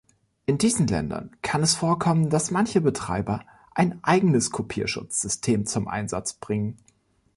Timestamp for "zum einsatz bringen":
5.67-6.77